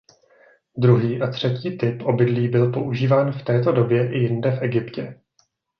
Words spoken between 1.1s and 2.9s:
a třetí typ obydlí byl